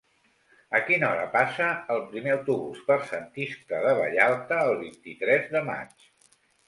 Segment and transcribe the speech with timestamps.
[0.77, 5.63] A quina hora passa el primer autobús per Sant Iscle de Vallalta el vint-i-tres de
[5.69, 6.09] maig?